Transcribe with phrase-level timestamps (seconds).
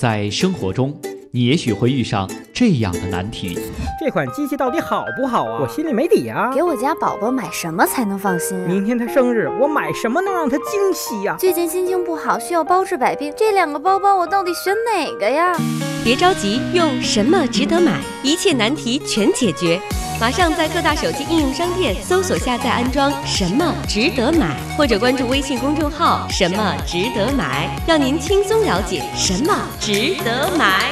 [0.00, 0.98] 在生活中，
[1.30, 3.58] 你也许会遇上这样的难题：
[4.00, 5.58] 这款机器到底好不好啊？
[5.60, 6.50] 我心里没底啊。
[6.54, 8.64] 给我家宝宝买什么才能放心啊？
[8.66, 11.36] 明天他生日，我买什么能让他惊喜呀？
[11.38, 15.54] 最近心情不好，需要包治百病，这两个包包我到底选哪个呀？
[16.02, 19.78] 别着急，用什么值得买，一切难题全解决。
[20.18, 30.90] 马上在各大手机应用商店搜索下载安装“什么值得买”，或者关注微信公众号“什么值得买”，让您轻松了解什么值得买。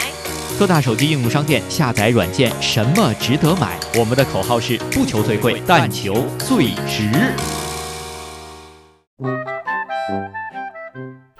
[0.59, 3.79] 各大手机应用商店下载软件“什么值得买”。
[3.99, 7.11] 我们的口号是：不求最贵，但求最值。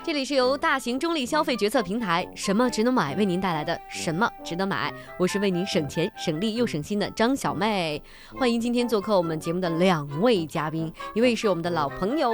[0.09, 4.91] 这里是由大型中立消费决策平台“什么值得买”为您带来的“什么值得买”，
[5.21, 8.03] 我是为您省钱省力又省心的张小妹。
[8.35, 12.33] 欢迎今天做客我们节目的两位嘉宾，一位是我们的老朋友，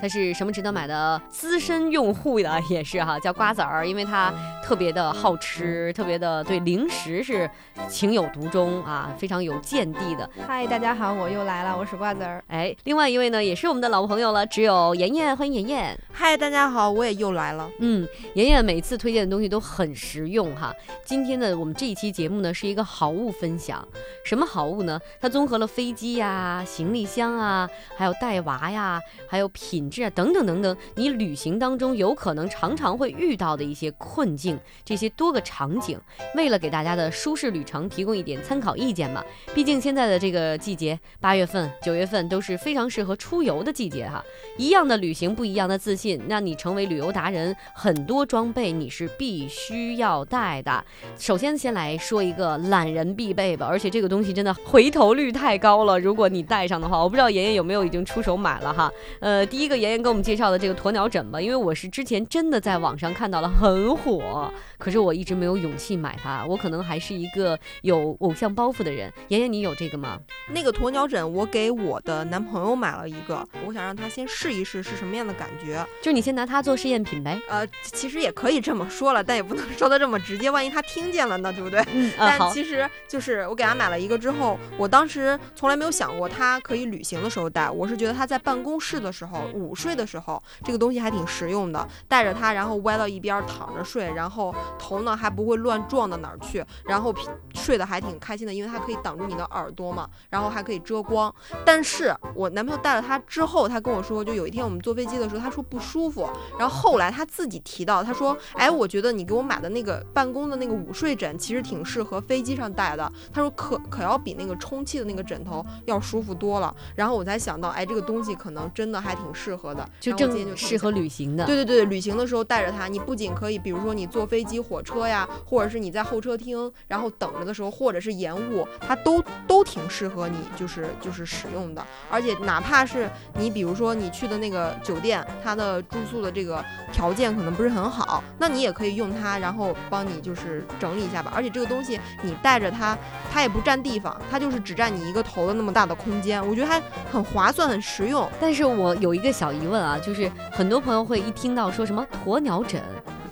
[0.00, 7.48] 他是什么值得买的资深用户的，也是哈，叫瓜子儿，因为他特别的好吃，特别的对零食是
[7.88, 10.28] 情有独钟啊，非常有见地的。
[10.44, 12.42] 嗨，大家好，我又来了，我是瓜子儿。
[12.48, 15.98] 哎，另外一位呢，也是我们的老朋友了，只有妍妍，欢迎妍妍。
[16.12, 17.70] 嗨，大家好，我也又来了。
[17.78, 20.74] 嗯，妍妍每次推荐的东西都很实用哈。
[21.04, 23.86] 今天的我们这一期节目呢，是一个好物分享。
[24.24, 25.00] 什么好物呢？
[25.20, 30.76] 它综合了飞机呀、行李箱啊，还有带娃呀，还有品质啊等等等等。
[30.94, 36.00] 你旅行当中有可能常常会遇到的一些困境，这些多个场景，
[36.34, 39.22] 为了给大家的舒适旅程提供一点参考意见嘛。
[39.54, 44.24] 毕竟现在的这个季节，八月份、九月份都是非常适合出游的季节哈。
[44.56, 47.54] 一样的旅行，不一样的自信，让你成为旅游达人。
[47.74, 50.84] 很多装备你是必须要带的。
[51.18, 55.98] 首先，先来说一个懒人必备吧，而且这个东西真的回头率太高了。
[55.98, 58.90] 如果你带上的话，我不知道妍妍有没有已经出手买了哈。
[59.20, 66.44] 呃，第一个妍妍给我们介绍的这个鸵鸟枕吧，因为我是之前真的在网上看到了很火，可是我一直没有勇气买它。
[66.46, 69.12] 我可能还是一个有偶像包袱的人。
[69.28, 70.18] 妍妍，你有这个吗？
[70.52, 75.84] 那个鸵鸟枕，我给我的男朋友买了一个，我想让他先试一试是什么样的感觉。
[76.02, 77.40] 就你先拿它做试验品呗。
[77.48, 81.80] 呃，其实也可以这么说了，但也不能说的这么直接，万一他听见了呢，对不对？
[81.92, 91.86] 嗯， 但其实就是我给他买了一个之后，我当时从来没有想过他可以旅行的时候戴，我是觉得他在办公室的时候、午睡的时候，这个东西还挺实用的。
[92.08, 97.14] 带着它，然后歪到一边躺着睡，然后头呢还不会乱撞到哪儿去，然后
[97.54, 101.32] 睡得还挺开心的，因为它可以挡住你的耳朵嘛，然后还可以遮光。
[101.64, 106.28] 但是我男朋友戴了它之后，他跟我说，就有一天我们坐飞机的时候，他说不舒服，
[106.58, 113.10] 然后后来他自己提到，他说，哎，我觉得你给我买的那个办公的那个午睡枕，其实挺适合飞机上戴的。
[113.32, 116.74] 他说可可要比那个充气的那个枕头要舒服多了。
[116.96, 121.46] 然后我才想到，哎，这个东西可能真的还挺适合的，就正适合旅行的。
[121.46, 131.86] 对对对，旅行的时候带着它，你不仅可以，比如说你坐飞机、火车呀，或者是你在候车厅，然后等着的时候，或者是延误，它都都挺适合你，就是就是使用的。
[132.10, 133.08] 而且哪怕是
[133.38, 141.32] 你，比如说你去的那个酒店，它的住宿的这个条件可能不是很好，那你也可以用它，然后帮你就是整理一下吧。
[141.34, 142.96] 而且这个东西你带着它，
[143.32, 146.80] 它也不占地方，它就是只占你一个头的那么大的空间，我觉得还
[147.10, 148.28] 很划算，很实用。
[148.40, 152.82] 但是我有一个小疑问啊，就是很多朋友会一听到说什么鸵鸟枕。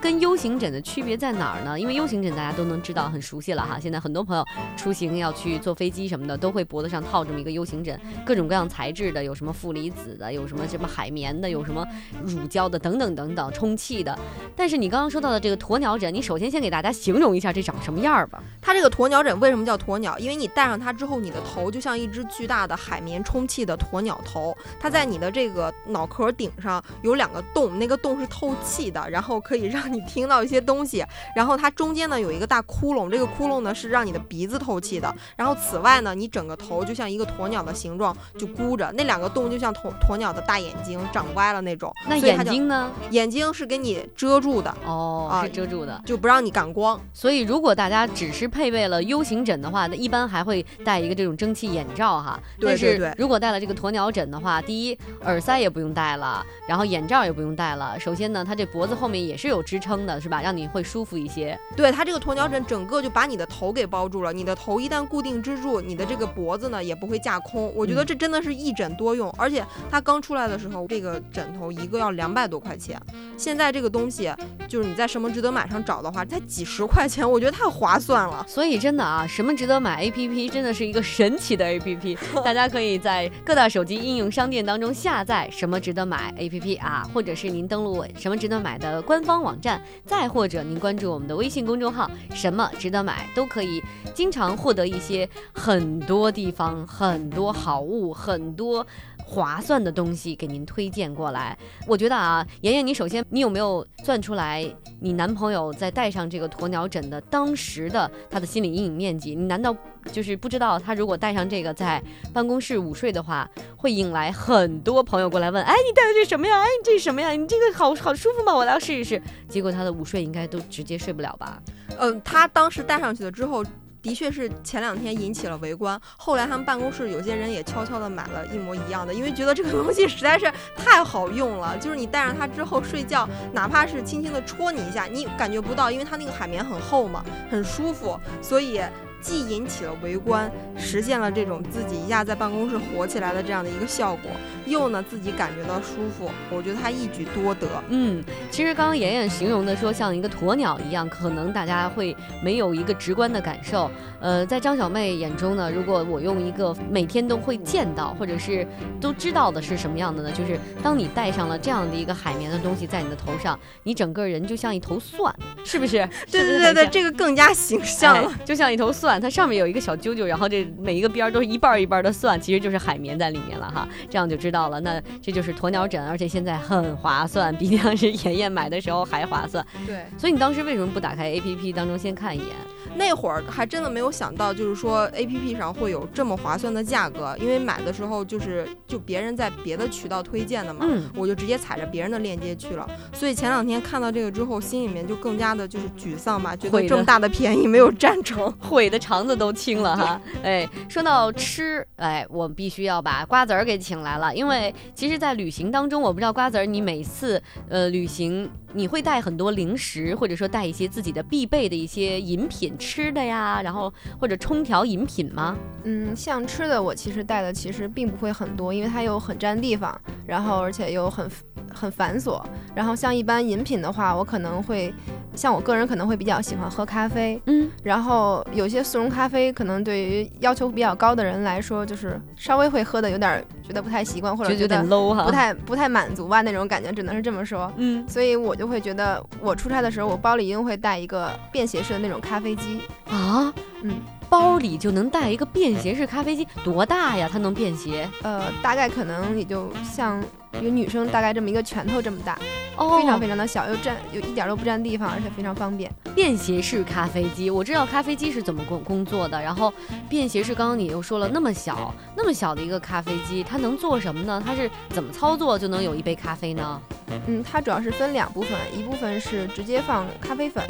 [0.01, 1.79] 跟 U 型枕的区别在哪儿呢？
[1.79, 3.79] 因为 U 型枕大家都能知道，很熟悉了哈。
[3.79, 4.43] 现在很多朋友
[4.77, 11.87] 出行要去坐飞机什么的，都会脖子上套这么一个 U 型枕，各种各样材质的，有什么负离子的，有什么什么海绵的，有什么
[12.25, 14.19] 乳胶的，等等等等，充气的。
[14.57, 18.43] 但是你刚刚说到的这个鸵鸟枕，你首先先给大家形容一下这长什么样儿吧。
[18.63, 20.19] 它这个鸵鸟枕为什么叫鸵鸟？
[20.19, 30.61] 因为你戴上它之后，你的头就像一只巨大的海绵充气的鸵鸟头，它在你的这个脑壳顶上有两个洞，那个洞是透气的，然后可以让你听到一些。
[30.61, 31.03] 东西，
[31.35, 35.13] 然后它中间呢有一个大窟窿，这个窟窿呢是让你的鼻子透气的。
[35.35, 41.91] 然后此外呢，你整个头就像一个鸵鸟的形状，就箍着，那两个洞就像鸵鸵鸟的大眼睛，长歪了那种。
[42.07, 42.93] 那眼睛呢？
[43.11, 47.01] 眼睛是给你遮住的哦，是遮住的，就不让你感光。
[47.15, 52.39] 所以如果大家只是配备了 U 型枕的话，那一般还会戴一个这种蒸汽眼罩哈。
[52.61, 53.15] 对对对。
[53.17, 57.99] 如果戴了这个鸵鸟枕的话，第一耳塞也不用戴了，然后眼罩也不用戴了。
[57.99, 60.43] 首先呢，它这脖子后面也是有支撑的，是吧？
[60.43, 61.59] 让你会舒服一些。
[61.77, 64.33] 对它这个鸵鸟枕，整个就把你的头给包住了。
[64.33, 67.73] 你的头一旦固定支住，你的这个脖子呢也不会架空。
[67.75, 69.31] 我觉得这真的是一枕多用。
[69.39, 73.01] 而且它刚出来的时候，这个枕头一个要两百多块钱。
[73.37, 74.33] 现在这个东西，
[74.69, 78.45] 就是你在什么值得买上找的话，才几十块钱，我觉得太划算了。
[78.49, 82.19] 所以真的啊，什么值得买 A P P 真的是一个神奇的 A P P。
[82.45, 89.70] 大家可以在各大手机应用商店当中下载什么值得买 A P P 啊，或者是您登录什么值得买的官方网站。
[90.07, 93.83] 再或者您关注我们的微信公众号，什么值得买都可以，
[94.15, 98.87] 经常获得一些很多地方很多好物，很多。
[99.31, 101.57] 划算的东西给您推荐过来，
[101.87, 104.69] 我觉得啊，妍妍，你首先你有没有算出来
[104.99, 109.37] 你男朋友在戴上这个鸵鸟枕的当时的他的心理阴影面积？
[109.37, 109.75] 你难道
[110.11, 116.63] 就是不知道他如果戴上这个在办公室午睡的话，会引来很多朋友过来问，哎，你戴的这什么呀？
[116.63, 117.31] 哎，你这什么呀？
[117.31, 118.53] 你这个好好舒服吗？
[118.53, 119.23] 我来试一试。
[119.49, 121.63] 结果他的午睡应该都直接睡不了吧？
[122.01, 123.65] 嗯，他当时戴上去了之后。
[124.03, 131.77] 的确是前两天引起了围观，后来他们办公室有些人也悄悄的买了一模一样的，因为觉得这个东西实在是太好用了。
[131.79, 138.81] 就是你戴上它之后睡觉，哪怕是轻轻的戳你一下，你感觉不到，因为它那个海绵很厚嘛，很舒服，所以。
[139.21, 144.31] 既引起了围观，实现了这种自己一下在办公室火起来的这样的一个效果，
[144.67, 147.67] 又呢自己感觉到舒服，我觉得他一举多得。
[147.89, 153.91] 嗯，其实刚刚妍妍形容的说像一个鸵鸟一样，可能大家会没有一个直观的感受。
[154.21, 158.67] 呃，在张小妹眼中呢，如果我用一个每天都会见到或者是
[159.01, 160.31] 都知道的是什么样的呢？
[160.33, 165.35] 就是当你戴上了这样的一个海绵的东西在你的头上，你整个人就像一头蒜，
[165.65, 166.09] 是不是？
[166.31, 169.10] 对对对对，这个更加形象了，就像一头蒜。
[169.19, 174.79] 它上面有一个小揪揪，然后这每一个边儿都是一半一半的蒜，其实就是海绵在里面了哈，这样就知道了。
[174.81, 179.67] 那这就是鸵鸟枕，而且现在很划算，比当时妍妍买的时候还划算。
[179.87, 182.49] 对，所以你当时为什么不打开 APP 当中先看一眼？
[182.97, 190.85] 那会儿还真的没有想到，就是说 APP 上会有这么划算的价格，因为买的时候就是就别人在别的渠道推荐的嘛，
[191.15, 192.89] 我就直接踩着别人的链接去了。
[193.13, 200.21] 所以前两天看到这个之后，心里面就更加的就是沮丧吧，觉得这么大的便宜没有占成，悔的肠子都青了哈。
[200.45, 208.49] 哎，说到吃，哎，我必须要把瓜子儿给请来了，因为其实，在旅行当中，我不知道瓜子儿你每次呃旅行。
[208.73, 215.57] 你会带很多零食，或者说带一些自己的必备的一些饮品吃的呀，然后或者冲调饮品吗？
[215.83, 221.29] 嗯，像吃的我其实带的其实并不会很多，因为它又很占地方，然后而且又很
[221.75, 222.41] 很繁琐。
[222.75, 224.95] 然后像一般饮品的话，我可能会
[225.35, 237.73] 像我个人可能会比较喜欢喝咖啡，嗯，然后有些速溶咖啡可能对于要求比较高的人来说，就是稍微会喝的有点觉得不太习惯，或者觉得 low 哈，不太不太满足吧那种感觉，只能是这么说。
[237.77, 238.55] 嗯，所以我。
[238.61, 243.51] 就会觉得我出差的时候，我包里一定会带一个便携式的那种咖啡机啊，
[243.83, 243.95] 嗯，
[244.31, 247.29] 包里就能带一个便携式咖啡机，多大呀？
[247.31, 248.09] 它能便携？
[248.23, 250.23] 呃，大概可能也就像
[250.61, 252.39] 一个女生大概这么一个拳头这么大，
[252.77, 255.93] 哦，非常非常的小，又占又一点都不占地方，而且非常方便。
[256.15, 259.73] 便携式咖啡机，我知道咖啡机是怎么工工作的，然后
[260.09, 264.41] 便携式，刚刚你又说了那么小那么小的一个咖啡机，它能做什么呢？
[264.45, 266.81] 它是怎么操作就能有一杯咖啡呢？
[267.27, 270.65] 嗯，它主要是分两部分，一部分是直接放咖啡粉，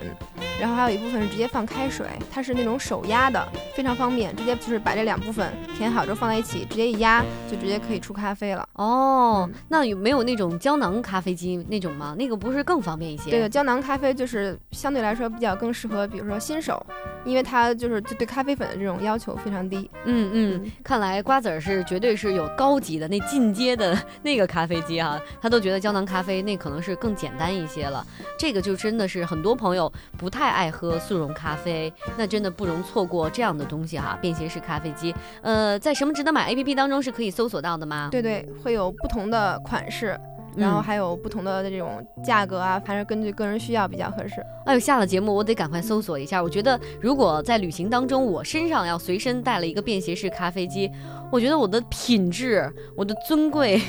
[0.60, 8.68] 然后还有一部分是直接放开水，它是那种手压的，非常方便，直接就是把这两部分填好之后放在一起，直接一压就直接可以出咖啡了。
[8.74, 12.14] 哦，那有没有那种胶囊咖啡机那种吗？
[12.18, 13.30] 那个不是更方便一些？
[13.30, 16.84] 这个胶囊咖啡就是相对来说比较更适合，比如说新手，
[17.24, 19.90] 因为它就是对咖啡粉的这种要求非常低。
[20.04, 26.40] 嗯嗯，看来瓜子儿是绝对是有高级的那进阶的那个咖啡机哈，他都觉得胶囊咖啡。
[26.42, 28.06] 那可能是更简单一些了，
[28.38, 35.14] 这个就真的是很多朋友不太爱喝速溶咖啡，那真的不容错过这样的东西哈，便携式咖啡机。
[35.42, 38.08] 呃，在什么值得买 APP 当中是可以搜索到的吗？
[38.10, 40.18] 对对，会有不同的款式。
[40.60, 44.44] 然后还有不同的这种价格啊，反正根据个人需要比较合适。
[44.66, 46.42] 哎呦，下了节目我得赶快搜索一下。
[46.42, 50.90] 我觉得如果在旅行当中，我身上要随身带了一个便携式咖啡机，
[51.30, 53.80] 我觉得我的品质、我的尊贵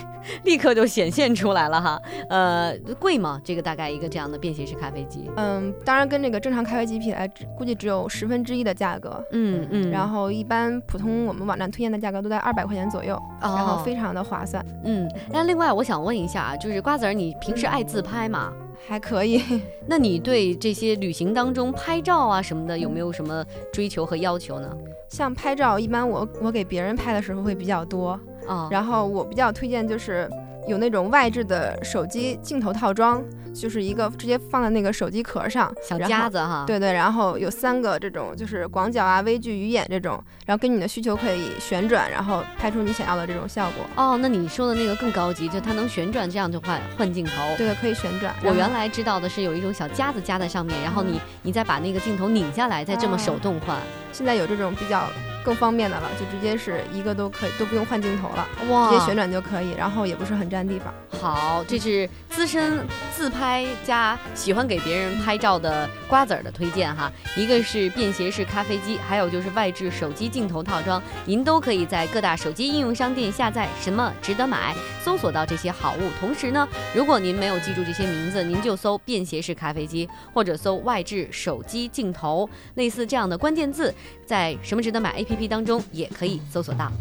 [0.43, 1.99] 立刻就显现出来了哈。
[2.29, 3.41] 呃，贵吗？
[3.43, 5.29] 这个大概一个这样的便携式咖啡机？
[5.37, 9.23] 嗯，当然跟这个正常咖啡机比来，估计只有十分之一的价格。
[9.31, 9.89] 嗯嗯。
[9.89, 14.63] 然后一般普通我们网站推荐的价格都在二百块钱左右，然后非常的划算。
[14.83, 16.55] 嗯，那另外我想问一下啊。
[16.61, 18.53] 就是瓜子儿，你平时爱自拍吗？
[18.87, 19.41] 还可以。
[19.87, 24.77] 那你对这些旅行当中拍照啊什么的，有没有什么追求和要求呢？
[25.09, 28.67] 像拍照，一般我我给别人拍的时候会比较多啊。
[28.71, 30.29] 然后我比较推荐就是
[30.71, 33.23] 有那种外置的手机镜头套装。
[33.53, 43.85] 就是一个直接放在那个手机壳上，小夹子哈，对对，然后有三个这种，就是广角啊、微距、鱼眼这种，然后根据你的需求可以旋转，然后拍出你想要的这种效果。
[44.01, 47.33] 哦，那你说的那个更高级，就它能旋转，这样就换换镜头。
[47.57, 48.33] 对的，可以旋转。
[48.41, 53.77] 我原来知道的是有一种小夹子夹在上面，然后你你再把那个镜头拧下来，再这么手动换。
[54.13, 55.09] 现在有这种比较
[55.43, 60.93] 更方便的了，就直接是一个都可以，都不用换镜头了，哇直接旋转就可以，然后也不是很占地方。
[61.19, 67.11] 好，这是资深自拍加喜欢给别人拍照的瓜子儿的推荐哈。
[67.35, 73.67] 一个是便携式咖啡机，还有就是外置手机镜头套装，您都可以在各大手机应用商店下载。
[73.79, 74.75] 什么值得买？
[75.03, 76.09] 搜索到这些好物。
[76.19, 83.93] 同时呢，如果您没有记住这些名字，您就搜便携式咖啡机，或者搜外置手机镜头，类似这样的关键字，
[84.25, 86.91] 在什么值得买 APP 当中也可以搜索到。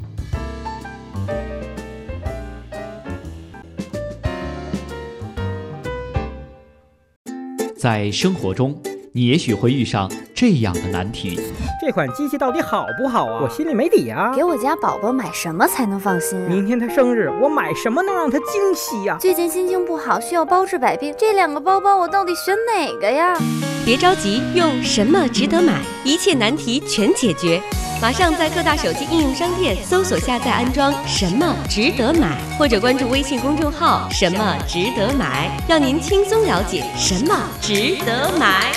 [7.77, 8.79] 在生活中，
[9.13, 11.41] 你也许会遇上这样的难题：
[11.81, 13.41] 这款机器到底好不好啊？
[13.43, 14.35] 我心里没底啊！
[14.37, 16.47] 给我家宝宝买什么才能放心啊？
[16.47, 19.17] 明天他生日，我买什么能让他惊喜呀？
[19.19, 23.35] 最近心情不好，需要包治百病，这两个包包我到底选哪个呀？
[23.83, 27.63] 别着急，用什么值得买，一切难题全解决。
[28.01, 38.73] 马上在各大手机应用商店搜索下载安装“什么值得买”，或者关注微信公众号“什么值得买”，让您轻松了解什么值得买。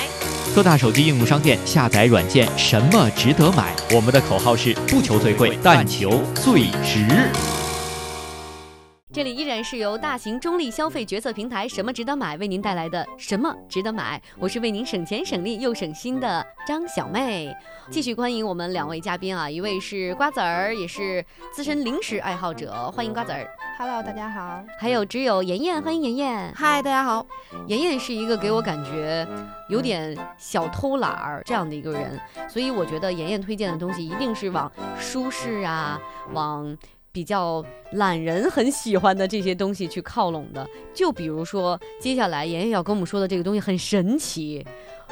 [0.53, 3.73] 各大手机应用商店下载软件，什么值得买？
[3.93, 7.07] 我们的口号是不求最贵，但求最值。
[9.13, 17.55] 这里依然是由大型中立消费决策平台“什么值得买”为您带来的“什么值得买”，我是为您省钱省力又省心的张小妹。
[17.91, 23.47] 继续欢迎我们两位嘉宾啊，一位是瓜子儿，也是资深零食爱好者，欢迎瓜子儿。
[23.77, 24.63] Hello，大家好。
[24.79, 26.53] 还有只有妍妍，欢迎妍妍。
[26.55, 27.23] 嗨，大家好。
[27.67, 29.27] 妍妍是一个给我感觉
[29.69, 36.01] 有点小偷懒儿这样的一个人，所以我觉得妍妍推荐的东西一定是往舒适啊，
[36.33, 36.75] 往。
[37.13, 44.65] 比较懒人很喜欢的这些东西去靠拢的，就比如说接下来妍妍要跟我们说的这个东西很神奇，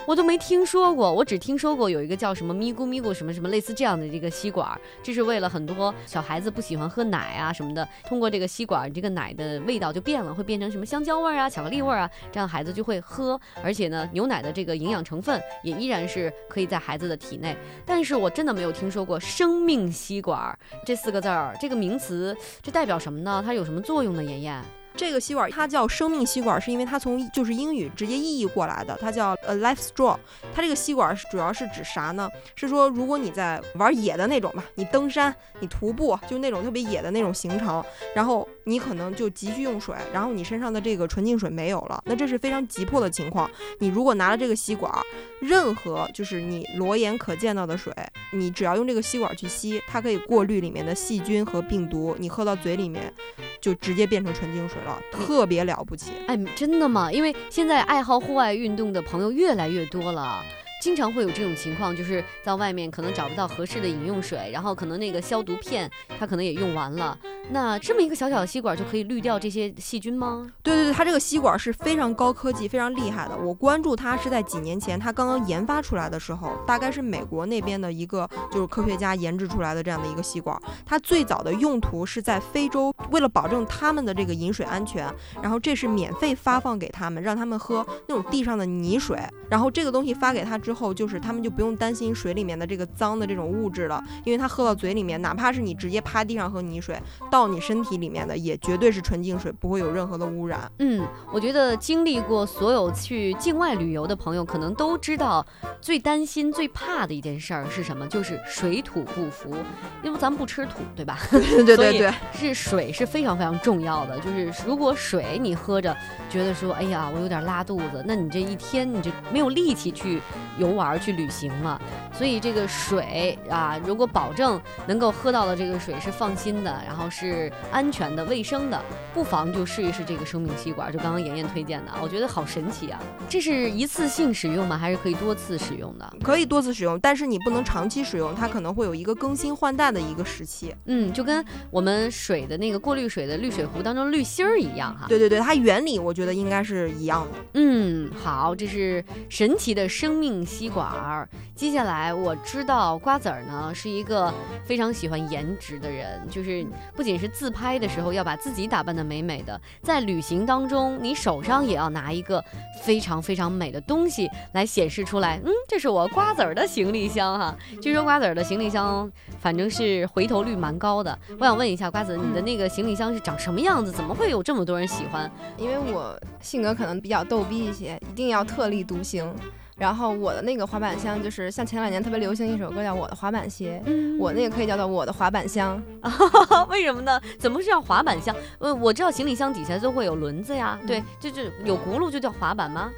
[0.08, 4.68] 我都没听说过，我只听说过有一个叫什么咪咕咪咕什么什么类似这样的这个吸管，
[5.04, 17.56] 这是为了很多小孩子不喜欢喝奶啊什么的，通过这个吸管，这个奶的味道就变了，会变成什么香蕉味儿啊、巧克力味儿啊，这样孩子就会喝，而且呢，牛奶的这个营养成分也依然是可以在孩子的体内。
[17.86, 23.42] 但是我真的没有听说过生命吸管这四个字儿，这个名词这代表什么呢？
[23.46, 24.24] 它有什么作用呢？
[24.24, 24.62] 妍妍？
[24.96, 30.18] 这个吸管它叫生命吸管，是因为它从就是英语直接意译过来的，它叫 a life straw。
[30.54, 32.30] 它这个吸管是主要是指啥呢？
[32.56, 37.84] 是说如果你在玩野的那种吧，你登山、你徒步，就那种特别野的那种行程，
[38.14, 43.50] 然后你可能就急需用水，然后你身上的这个纯净水没有了，那这是非常急迫的情况。
[43.80, 44.92] 你如果拿了这个吸管，
[45.40, 47.94] 任何就是你裸眼可见到的水，
[48.34, 53.14] 你只要用这个吸管去吸，它可以过滤里面的细菌和病毒，你喝到嘴里面
[53.60, 55.02] 就直接变成纯净水了。
[55.12, 57.12] 特别了不起，哎，真的吗？
[57.12, 60.44] 因为现在爱好户外运动的朋友越来越多了。
[60.82, 67.16] 经常会有这种情况，就是在外面可能找不到合适的饮用水，然后可能那个消毒片它可能也用完了。
[67.52, 70.52] 那这么一个小小的吸管就可以滤掉这些细菌吗？
[70.64, 73.38] 对对对，它这个吸管是非常高科技、非常厉害的。
[73.38, 80.60] 我关注它是在几年前，它刚刚研发出来的时候，大概是美国那边的一个就是科学家研制出来的这样的一个吸管。
[80.84, 85.08] 它最早的用途是在非洲，为了保证他们的这个饮水安全，
[85.44, 89.20] 然后这是免费发放给他们，让他们喝那种地上的泥水。
[89.50, 97.00] 然后这个东西发给他之后，就是他们就不用担心水里面的这个脏的这种物质了，因为它喝到嘴里面，哪怕是你直接趴地上喝泥水，
[97.30, 100.72] 到你身体里面的也绝对是纯净水，不会有任何的污染。
[100.80, 105.46] 嗯，我觉得经历过所有去境外旅游的朋友，可能都知道
[105.80, 109.56] 最担心、最怕的一件事儿是什么，就是水土不服。
[110.04, 111.18] 因为咱们不吃土，对吧？
[111.32, 114.20] 对对对对，是水是非常非常重要的。
[114.20, 115.96] 就是如果水你喝着，
[116.30, 120.20] 觉得说，哎呀，我有点拉肚子，那你这一天你就没有力气去
[120.62, 121.80] 游玩、去旅行嘛。
[122.14, 128.80] 所以这个水啊，如果保证能够喝到的这个水是放心的，然后是安全的、卫生的，
[129.14, 130.92] 不妨就试一试这个生命吸管。
[130.92, 133.02] 就刚刚妍妍推荐的，我觉得好神奇啊！
[133.28, 134.78] 这是一次性使用吗？
[134.78, 136.14] 还是可以多次使用的？
[136.22, 140.76] 可以多次使用，但是你不能长期使用，它可能会有一个更新换代的一个时期。
[140.86, 145.06] 嗯，就跟我们水的那个过滤水的滤水壶当中滤芯儿一样哈。
[145.08, 147.40] 对对对，它原理我觉得应该是一样的。
[147.54, 151.28] 嗯，好，这是神奇的生命吸管儿。
[151.56, 154.34] 接下来我知道瓜子儿呢是一个
[154.66, 162.44] 非常喜欢颜值的人，就是不仅是自拍的时候要把自己打扮得美美的，在旅行当中你手上也要拿一个
[162.84, 165.40] 非常非常美的东西来显示出来。
[165.46, 167.56] 嗯，这是我瓜子儿的行李箱哈。
[167.82, 171.18] 据说瓜子儿的行李箱反正是回头率蛮高的。
[171.40, 173.92] 我想问一下瓜子，你的那个行李箱是长什么样子？
[173.92, 175.32] 怎么会有这么多人喜欢？
[175.58, 179.34] 因为我性格可能比较逗逼一些，一定要特立独行。
[179.82, 183.82] 然后我的那个滑板箱就是像前两年特别流行一首歌叫《我的滑板鞋》，
[184.20, 185.82] 我那个可以叫做我的滑板箱。
[186.70, 187.20] 为什么呢？
[187.40, 188.36] 怎么是叫滑板箱？
[188.60, 192.92] 呃，我知道行李箱底下都会有轮子呀，对，就是有轱辘就叫滑板吗？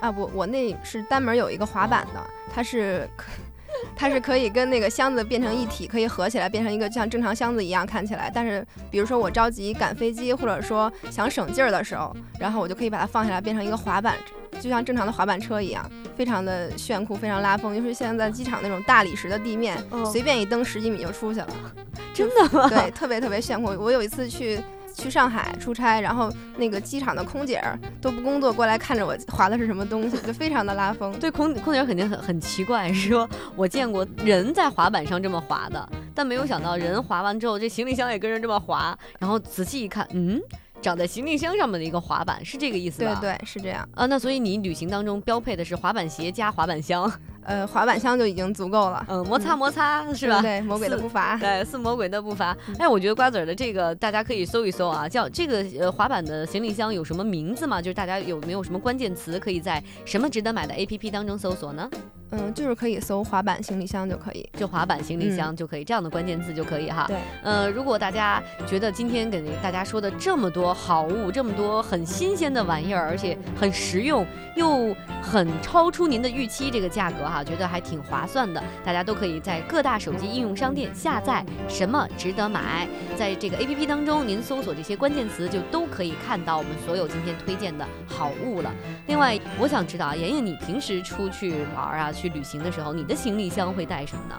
[0.00, 2.20] 啊不，我那是单门有一个滑板的，
[2.50, 3.26] 它是可，
[3.96, 8.30] 它是可以跟那个箱子变成一体，可以合起来变成一个像正常箱子一样看起来。
[8.32, 14.16] 但是比如说我着急赶飞机，或者说想省劲儿的时候，然后我就可以把它放下来变成一个滑板，
[14.60, 17.74] 就像正常的滑板车一样，非常的炫酷，非常拉风。
[17.76, 19.76] 就是现在在机场那种大理石的地面，
[20.10, 21.48] 随便一蹬十几米就出去了，
[22.14, 22.68] 真的吗？
[22.68, 23.68] 对，特别特别炫酷。
[23.78, 24.60] 我有一次去。
[24.94, 31.12] 去上海出差，然后那个机场的空姐儿都不工作过来看着我滑的是什么东西，就非常的拉风。
[31.18, 38.96] 对，空空姐肯定很很奇怪，说我见过人在滑板上这么滑的，但没有想到人滑完之后，这行李箱也跟着这么滑。
[39.18, 40.40] 然后仔细一看，嗯。
[40.82, 43.18] 长在行李箱上面的一个滑板，是这个意思吧？
[43.20, 44.06] 对对，是这样啊。
[44.06, 47.02] 那所以你旅行当中标配的是滑板鞋加滑板箱，
[47.44, 49.04] 呃，滑板箱就已经足够了。
[49.08, 50.40] 嗯，摩擦摩擦是吧？
[50.42, 51.36] 对，魔鬼的步伐。
[51.38, 52.56] 对，似魔鬼的步伐。
[52.78, 57.80] 哎，我觉得瓜子儿的这个大家可以搜一搜啊，叫这个呃滑板的行李箱有什么名字吗？
[57.80, 61.88] 就是大家有没有什么关键词可以在什么值得买的 APP 当中搜索呢？
[62.32, 67.06] 嗯，就是可以搜滑板行李箱就可以，就滑板行李箱就可以，这样的关键字就可以哈。
[67.08, 81.44] 对，呃，如果大家觉得今天给大家说的这么多好物，这么多很新鲜的玩意儿，而且很实用，又很超出您的预期，这个价格哈，觉得还挺划算的，大家都可以在各大手机应用商店下载。
[81.68, 82.88] 什么值得买？
[83.16, 88.72] 在这个 APP 当中，您搜索这些关键词，就都可以看到我们所有今天推荐的好物了。
[89.06, 92.12] 另外，我想知道啊，妍妍，你平时出去玩啊？
[92.12, 94.34] 去旅行的时候，你的行李箱会带什么呢？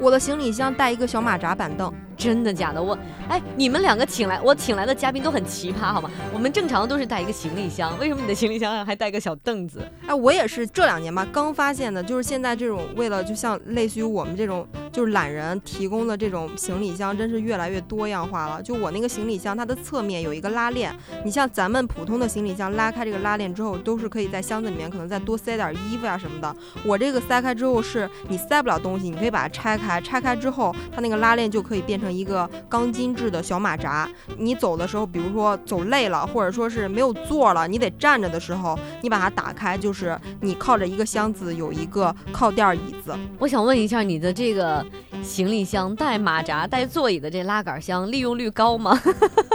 [0.00, 1.92] 我的行李箱带一个小马扎板凳。
[2.16, 2.82] 真的假的？
[2.82, 6.10] 我哎，你们两个请来我请来的嘉宾都很奇葩，好吗？
[6.32, 9.88] 我们正常都是带一个行李箱，为什么你的行李箱上还带个小凳子？
[10.04, 18.62] 哎，我也是这两年吧，刚发现的，就是现在这种为了就像类似于我们这种就是懒人提供的这种行李箱，真是越来越多样化了。
[18.62, 20.94] 就我那个行李箱，它的侧面有一个拉链，
[21.24, 26.54] 你像咱们普通的行李箱拉开这个拉链之后，都是可以在箱子里面可能再多塞点衣服呀什么的。
[26.84, 32.12] 我这个塞开之后是你塞不了东西，你可以把它拆开，拆开之后它那个拉链就可以变成。
[32.12, 43.16] 一个钢筋制的小马扎，你走的时候，比如说走累了，或者说是没有座了，你得站着的时候，你把它打开，就是你靠着一个箱子，有一个靠垫椅子。
[43.38, 44.84] 我想问一下，你的这个
[45.22, 49.00] 行李箱带马扎、带座椅的这拉杆箱利用率高吗？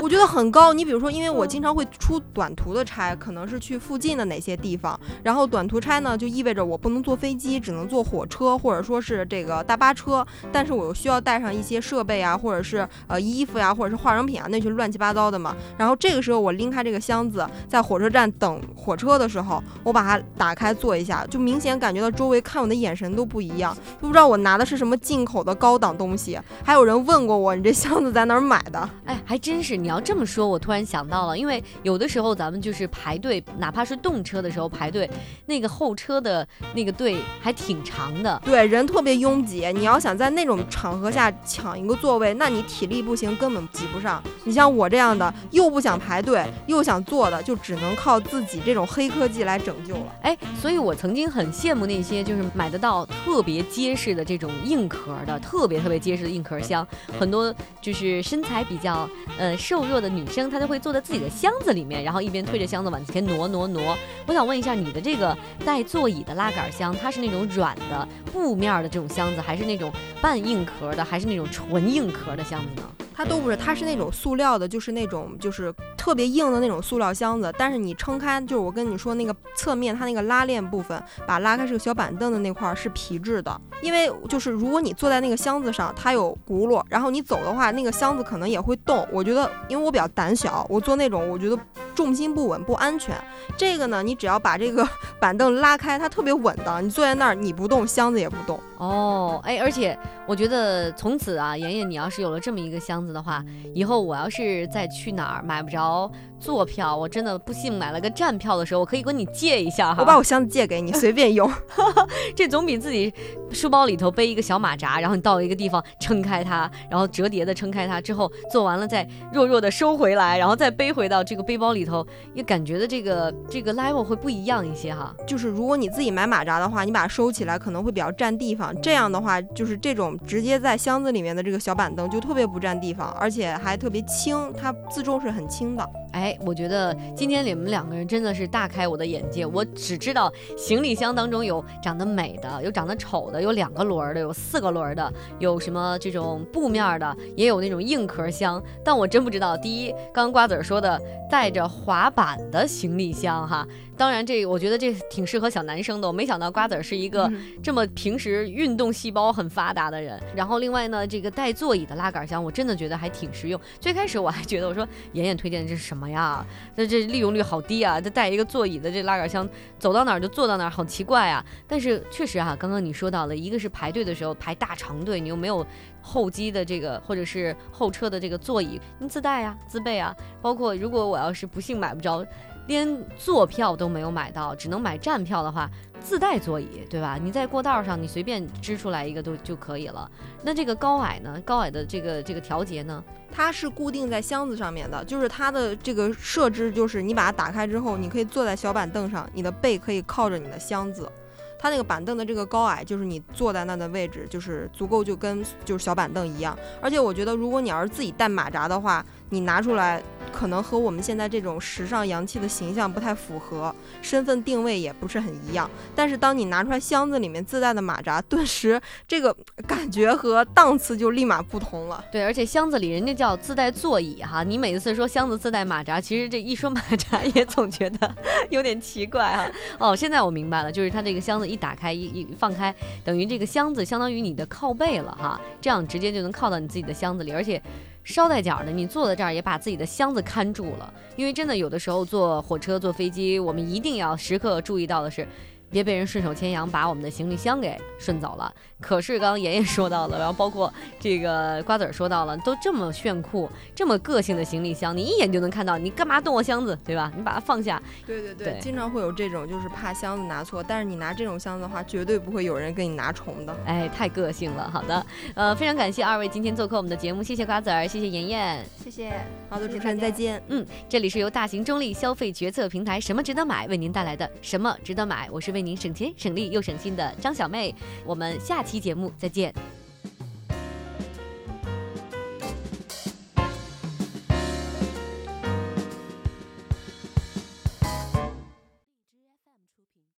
[0.03, 0.73] 我觉得很高。
[0.73, 12.37] 你比如说，因为我经常会出短途的差，可能是去附近的哪些地方，然后短途差呢，就意味着我不能坐飞机，只能坐火车或者说是这个大巴车，但是我又需要带上一些设备啊。
[12.37, 15.55] 或者是呃衣服呀，或者是化妆品啊，那些乱七八糟的嘛。
[15.77, 26.37] 然后这个时候我拎开这个箱子，在火车站等火车的时候，我把它打开坐一下，就明显感觉到周围看我的眼神都不一样，都不知道我拿的是什么进口的高档东西。
[26.61, 28.89] 还有人问过我，你这箱子在哪儿买的？
[29.05, 29.77] 哎，还真是。
[29.77, 35.09] 你要这么说，我突然想到了，因为有的时候咱们就是排队，哪怕是动车的时候排队，
[35.45, 39.71] 那个候车的那个队还挺长的，对，人特别拥挤。
[39.73, 42.33] 你要想在那种场合下抢一个座位。
[42.33, 44.21] 那你体力不行，根本挤不上。
[44.43, 50.15] 你像我这样的，又不想排队，又想坐的，就只能靠自己这种黑科技来拯救了。
[50.23, 56.85] 哎，所以我曾经很羡慕那些就是买得到特别结实的这种硬壳的，特别特别结实的硬壳箱。
[57.19, 63.97] 很多就是身材比较呃瘦弱的女生，她就会坐在自己的箱子里面，然后一边推着箱子往前挪挪挪。
[64.25, 69.91] 我想问一下，你的这个带座椅的拉杆箱，它是那种软的布面的这种箱子，还是那种
[70.21, 72.33] 半硬壳的，还是那种纯硬壳？
[72.33, 73.02] 的箱子呢？
[73.15, 77.53] 它都不是，它是那种塑料的，就是那种就是特别硬的那种塑料箱子。
[77.57, 83.59] 但是你撑开，就是我跟你说那个侧面，它那个拉链部分，把拉开是个小板凳的那块是皮质的。
[83.81, 89.05] 因为就是如果你坐在那个箱子上，它有轱辘，然后你走的话，那个箱子可能也会动。
[89.11, 91.57] 我觉得，因为我比较胆小，我坐那种我觉得
[91.93, 93.15] 重心不稳，不安全。
[93.57, 94.87] 这个呢，你只要把这个
[95.19, 96.83] 板凳拉开，它特别稳当。
[96.83, 98.57] 你坐在那儿，你不动，箱子也不动。
[98.77, 103.02] 哦，哎，而且我觉得从此啊，妍妍，你要是有了这么一个箱子。
[103.05, 110.01] 子的话，以后我要是再去哪儿买不着坐票，我真的不幸买了个站票的时候，我可以跟你借一下哈。
[110.01, 111.49] 我把我箱子借给你，随便用。
[112.35, 113.13] 这总比自己
[113.51, 125.15] 书包里头背一个小马扎，然后你到一个地方撑开它，然后折叠的撑开它之后，做完了再弱弱的收回来，然后再背回到这个背包里头，也感觉的这个这个 level 会不一样一些哈。
[125.25, 128.73] 就是如果你自己买马扎的话，你把它收起来可能会比较占地方。
[128.81, 132.92] 这样的话，就是这种直接在箱子里面的这个小板凳就特别不占地方。
[133.19, 135.89] 而且还特别轻，它自重是很轻的。
[136.13, 139.45] 哎，我觉得今天你们两个人真的是大开我的眼界。
[139.45, 148.63] 我只知道行李箱当中有长得美的，有长得丑的，有两个轮儿的，有四个轮儿的，有什么这种布面的，也有那种硬壳箱。
[148.83, 156.07] 但我真不知道，第一，刚刚瓜子儿说的带着滑板的行李箱哈，当然这我觉得这挺适合小男生的。
[156.07, 157.31] 我没想到瓜子是一个
[157.63, 160.21] 这么平时运动细胞很发达的人。
[160.35, 163.59] 然后另外呢，这个带座椅的拉杆箱，我真的觉得还挺实用。
[163.79, 166.45] 最开始我还觉得我说妍妍推荐的这是什么呀？
[166.75, 167.99] 那这利用率好低啊！
[167.99, 171.43] 这带一个座椅的这拉杆箱，走到哪儿就坐到哪儿，好奇怪啊！
[171.67, 175.65] 但是确实啊，刚刚你说到了，一个是排队的时候排大长队，你又没有
[176.01, 180.15] 候机的这个或者是候车的这个座椅，你自带啊、自备啊。
[180.41, 182.25] 包括如果我要是不幸买不着，
[182.67, 187.17] 连坐票都没有买到，只能买站票的话，自带座椅，对吧？
[187.21, 190.09] 你在过道上，你随便支出来一个都就可以了。
[190.41, 191.41] 那这个高矮呢？
[191.45, 193.03] 高矮的这个这个调节呢？
[193.31, 201.11] 它是固定在箱子上面的，就是它的这个设置，就是你把它打开之后，你可以坐在小板凳上，你的背可以靠着你的箱子。
[201.57, 206.57] 它那个板凳的这个高矮，就是你坐在那的位置，就是足够就跟就是小板凳一样。
[206.81, 209.99] 而且我觉得，如果你要是自己带马扎的话，你拿出来
[210.31, 215.69] 可能和我们现在这种时尚洋气的形象不太符合，身份定位也不是很一样。
[215.95, 219.35] 但是当你拿出来箱子里面自带的马扎，顿时这个
[219.67, 222.03] 感觉和档次就立马不同了。
[222.11, 228.15] 对，而且箱子里人家叫自带座椅哈，你每一次说箱子自带马扎，其实这一说马扎 也总觉得
[228.51, 229.51] 有点奇怪哈。
[229.79, 237.61] 哦，现在我明白了，就是它这个箱子一打开一一放开，等于这个箱子相当于你的靠背了哈，这样直接就能靠到你自己的箱子里，而且。
[238.03, 245.27] 捎带脚的，你坐在这儿也把自己的箱子看住了，因为真的有的时候坐火车、坐飞机，我们一定要时刻注意到的是。
[245.71, 248.53] 别被人顺手牵羊把我们的行李箱给顺走了。
[248.83, 255.77] 可是刚刚妍妍说到了，然后包括这个瓜子儿说到了，都这么炫酷、这么个性的行李箱，你一眼就能看到。
[255.77, 257.11] 你干嘛动我箱子，对吧？
[257.17, 257.81] 你把它放下。
[258.05, 260.61] 对对对，经常会有这种，就是怕箱子拿错。
[260.61, 263.55] 但是你拿这种箱子的话，绝对不会有人给你拿重的。
[263.65, 264.69] 哎，太个性了。
[264.71, 269.11] 好的，呃，非常感谢二位今天做客我们的节目，谢谢瓜子儿，谢谢妍妍，谢谢。
[269.49, 270.39] 好的，主持人再见。
[270.49, 275.63] 嗯，这里是由大型中立消费决策平台什么值得买为您带来的什么值得买，我是为。
[275.63, 277.73] 您省钱省力又省心的张小妹，
[278.05, 279.53] 我们下期节目再见。